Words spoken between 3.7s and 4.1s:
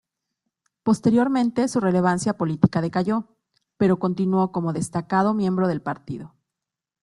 pero